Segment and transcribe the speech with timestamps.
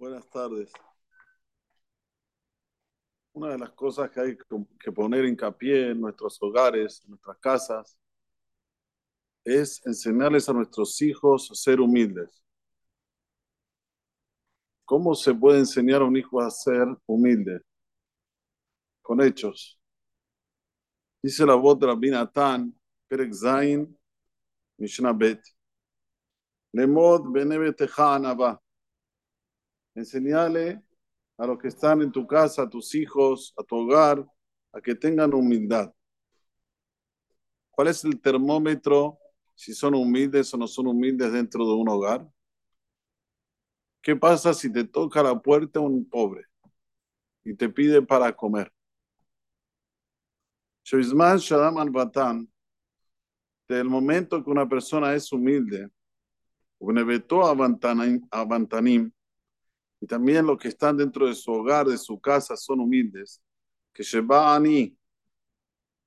[0.00, 0.72] Buenas tardes.
[3.34, 4.38] Una de las cosas que hay
[4.78, 7.98] que poner hincapié en nuestros hogares, en nuestras casas,
[9.44, 12.42] es enseñarles a nuestros hijos a ser humildes.
[14.86, 17.60] ¿Cómo se puede enseñar a un hijo a ser humilde?
[19.02, 19.78] Con hechos.
[21.22, 22.74] Dice la voz de Rabbi Natan,
[23.06, 23.98] Perek Zain,
[24.78, 25.42] Mishnah Bet.
[26.72, 28.18] Lemod Benebeteja
[29.94, 30.82] Enseñale
[31.36, 34.24] a los que están en tu casa, a tus hijos, a tu hogar,
[34.72, 35.92] a que tengan humildad.
[37.70, 39.18] ¿Cuál es el termómetro
[39.54, 42.28] si son humildes o no son humildes dentro de un hogar?
[44.02, 46.46] ¿Qué pasa si te toca la puerta un pobre
[47.44, 48.72] y te pide para comer?
[50.84, 52.48] Shadam al
[53.68, 55.88] del momento que una persona es humilde,
[58.32, 59.12] Abantanim,
[60.00, 63.42] y también los que están dentro de su hogar, de su casa, son humildes,
[63.92, 64.96] que Sheba'ani,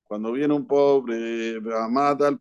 [0.04, 2.40] cuando viene un pobre, al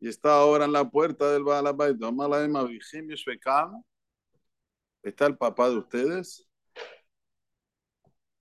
[0.00, 1.96] y está ahora en la puerta del Baalabait,
[5.02, 6.46] está el papá de ustedes.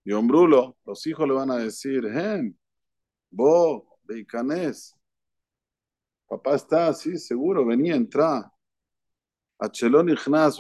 [0.03, 2.57] Y hombrulo, los hijos le van a decir, Hen,
[3.29, 4.95] vos, Beikanés,
[6.27, 8.51] papá está, sí, seguro, venía, entra.
[9.59, 10.59] Achelón Ignaz,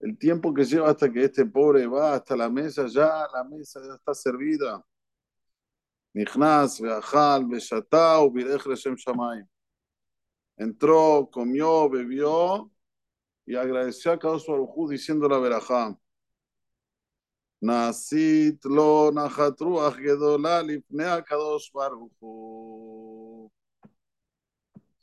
[0.00, 3.80] el tiempo que lleva hasta que este pobre va hasta la mesa, ya la mesa
[3.84, 4.84] ya está servida.
[10.56, 12.70] Entró, comió, bebió
[13.46, 15.98] y agradeció a Kadosh Baruj diciendo la verajá.
[17.60, 22.12] Nasit lo nahatruach gedola lifnea Kadosh Baruj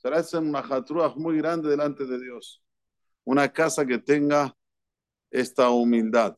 [0.05, 2.63] será una jatruaj muy grande delante de Dios.
[3.23, 4.55] Una casa que tenga
[5.31, 6.37] esta humildad.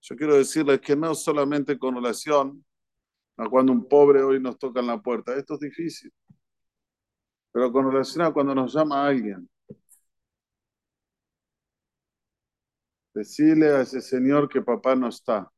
[0.00, 2.64] Yo quiero decirles que no solamente con relación
[3.36, 6.10] a cuando un pobre hoy nos toca en la puerta, esto es difícil,
[7.52, 9.48] pero con relación a cuando nos llama alguien.
[13.12, 15.52] Decirle a ese señor que papá no está.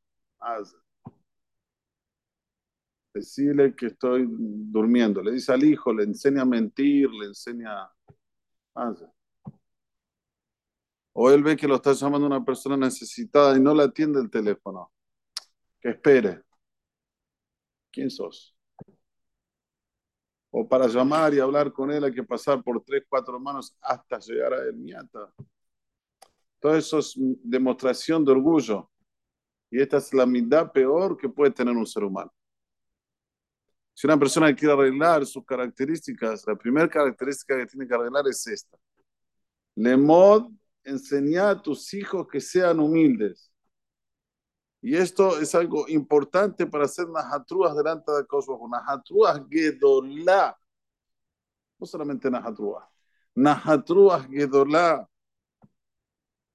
[3.15, 5.23] Decirle que estoy durmiendo.
[5.23, 7.91] Le dice al hijo, le enseña a mentir, le enseña...
[11.13, 14.31] O él ve que lo está llamando una persona necesitada y no le atiende el
[14.31, 14.91] teléfono.
[15.81, 16.43] Que espere.
[17.91, 18.57] ¿Quién sos?
[20.51, 24.19] O para llamar y hablar con él hay que pasar por tres, cuatro manos hasta
[24.19, 25.33] llegar a él, miata.
[26.59, 28.91] Todo eso es demostración de orgullo.
[29.71, 32.33] Y esta es la mitad peor que puede tener un ser humano.
[33.95, 38.47] Si una persona quiere arreglar sus características, la primera característica que tiene que arreglar es
[38.47, 38.79] esta.
[39.75, 40.51] Le mod
[40.85, 43.53] enseñar a tus hijos que sean humildes.
[44.81, 48.57] Y esto es algo importante para hacer nahatruas delante de cosas.
[48.69, 50.59] Nahatruas gedolá.
[51.79, 52.85] No solamente nahatruas.
[53.35, 55.09] Nahatruas gedolá.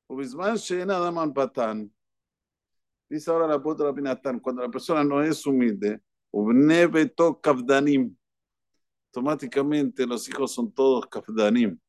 [0.07, 1.93] Ubisman shena daman patan.
[3.09, 6.01] Dice ahora la la Pinatán, cuando la persona no es humilde,
[7.41, 8.15] kafdanim.
[9.07, 11.79] Automáticamente los hijos son todos kafdanim.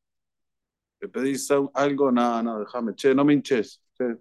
[1.01, 2.11] ¿Le pedís algo?
[2.11, 2.93] No, no, déjame.
[2.95, 3.81] Che, no me hinches.
[3.97, 4.17] Che.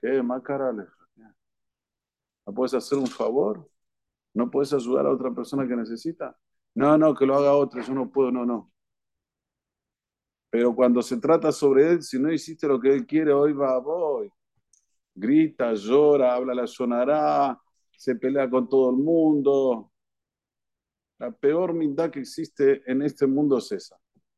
[0.00, 0.22] ¿Qué?
[0.22, 0.72] Más cara,
[2.46, 3.68] ¿No puedes hacer un favor?
[4.34, 6.36] ¿No puedes ayudar a otra persona que necesita?
[6.74, 7.82] No, no, que lo haga otro.
[7.82, 8.70] Yo no puedo, no, no.
[10.50, 13.78] Pero cuando se trata sobre él, si no hiciste lo que él quiere, hoy va,
[13.78, 14.30] voy.
[15.14, 17.58] Grita, llora, habla la sonará,
[17.96, 19.92] se pelea con todo el mundo.
[21.18, 23.96] La peor mitad que existe en este mundo es esa.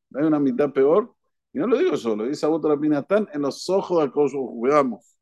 [0.09, 1.15] ¿No hay una mitad peor?
[1.51, 5.17] Y no lo digo solo, dice otra Pinatán en los ojos de acoso, veamos.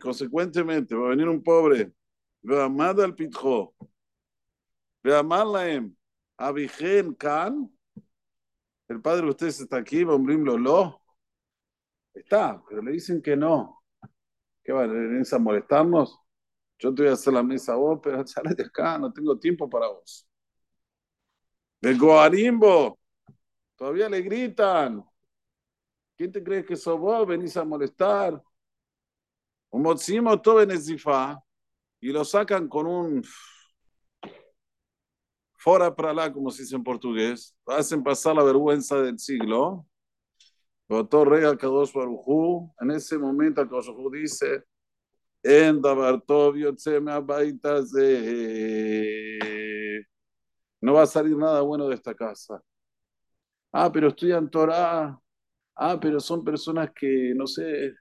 [0.00, 1.92] Consecuentemente, va a venir un pobre,
[2.46, 3.74] al pitjo,
[5.02, 5.96] laem,
[6.36, 7.70] abigen kan,
[8.88, 11.03] el padre de ustedes está aquí, bombrim lo
[12.14, 13.82] Está, pero le dicen que no.
[14.62, 16.18] ¿Qué van a molestarnos?
[16.78, 19.38] Yo te voy a hacer la mesa a vos, pero sale de acá, no tengo
[19.38, 20.26] tiempo para vos.
[21.80, 22.98] De Goarimbo,
[23.76, 25.04] todavía le gritan.
[26.16, 27.26] ¿Quién te cree que sos vos?
[27.26, 28.42] Venís a molestar.
[29.72, 30.70] Motzimo todo en
[32.00, 33.22] y lo sacan con un
[35.56, 37.56] fora para lá, como se dice en portugués.
[37.66, 39.86] Hacen pasar la vergüenza del siglo.
[40.88, 42.74] Votó rey a Kadosh Barujú.
[42.80, 44.64] En ese momento, Kadosh dice:
[45.42, 46.54] En Dabartov
[50.80, 52.62] No va a salir nada bueno de esta casa.
[53.72, 55.18] Ah, pero estudian Torah.
[55.74, 57.94] Ah, pero son personas que, no sé,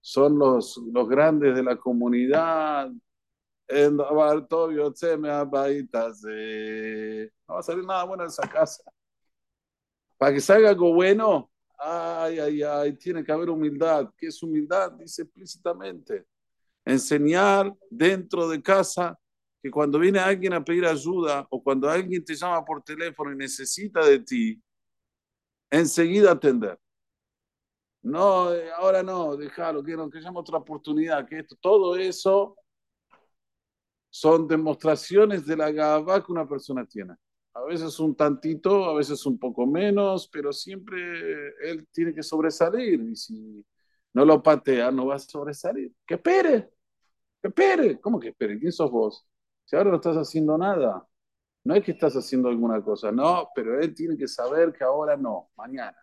[0.00, 2.90] son los, los grandes de la comunidad.
[3.66, 4.84] En Dabartov No
[7.54, 8.84] va a salir nada bueno de esa casa.
[10.16, 11.50] Para que salga algo bueno,
[11.84, 14.10] ay, ay, ay, tiene que haber humildad.
[14.16, 14.92] ¿Qué es humildad?
[14.92, 16.26] Dice explícitamente.
[16.84, 19.18] Enseñar dentro de casa
[19.62, 23.36] que cuando viene alguien a pedir ayuda o cuando alguien te llama por teléfono y
[23.36, 24.62] necesita de ti,
[25.70, 26.78] enseguida atender.
[28.02, 32.56] No, eh, ahora no, déjalo, que, no, que llame otra oportunidad, que esto, todo eso
[34.10, 37.14] son demostraciones de la gaba que una persona tiene
[37.54, 40.98] a veces un tantito, a veces un poco menos, pero siempre
[41.62, 43.64] él tiene que sobresalir y si
[44.12, 45.92] no lo patea no va a sobresalir.
[46.06, 46.70] Que espere,
[47.40, 48.00] que espere.
[48.00, 48.58] ¿Cómo que espere?
[48.58, 49.26] ¿Quién sos vos?
[49.64, 51.06] Si ahora no estás haciendo nada,
[51.64, 55.16] no es que estás haciendo alguna cosa, no, pero él tiene que saber que ahora
[55.16, 55.96] no, mañana.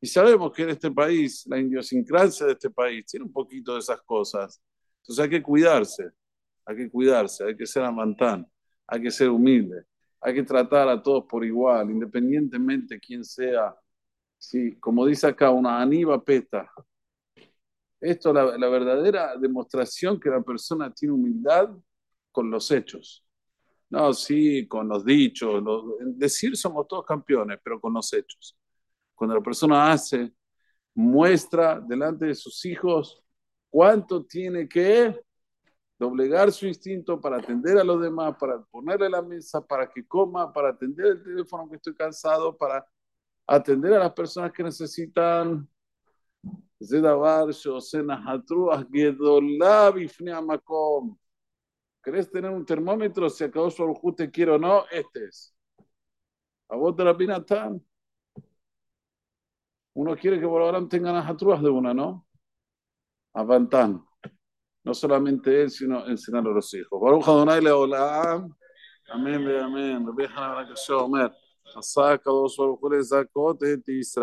[0.00, 3.80] Y sabemos que en este país, la idiosincrasia de este país tiene un poquito de
[3.80, 4.62] esas cosas.
[5.02, 6.10] Entonces hay que cuidarse
[6.68, 8.46] hay que cuidarse, hay que ser amantán,
[8.86, 9.84] hay que ser humilde,
[10.20, 13.74] hay que tratar a todos por igual, independientemente de quién sea.
[14.36, 16.70] Sí, como dice acá, una aniba peta.
[18.00, 21.70] Esto es la, la verdadera demostración que la persona tiene humildad
[22.30, 23.24] con los hechos.
[23.88, 25.64] No, sí, con los dichos.
[26.04, 28.58] decir somos todos campeones, pero con los hechos.
[29.14, 30.34] Cuando la persona hace,
[30.94, 33.22] muestra delante de sus hijos
[33.70, 35.18] cuánto tiene que
[35.98, 40.52] doblegar su instinto para atender a los demás, para ponerle la mesa, para que coma,
[40.52, 42.86] para atender el teléfono que estoy cansado, para
[43.46, 45.68] atender a las personas que necesitan.
[52.00, 53.28] ¿Querés tener un termómetro?
[53.28, 55.52] Si acabó su te quiero o no, este es.
[56.68, 57.84] A vos de la Pinatán.
[59.94, 61.28] Uno quiere que por ahora tengan las
[61.60, 62.24] de una, ¿no?
[63.32, 64.07] Avantán
[64.83, 66.99] no solamente él, sino enseñar a los hijos.
[67.01, 68.53] Baruch Adonai Leolam.
[69.09, 70.05] Amén, amén.
[70.05, 71.31] Rabbi Hanan Rakasha Omer.
[71.75, 74.21] עשה הקדוש ברוך הוא לזכות את ישראל.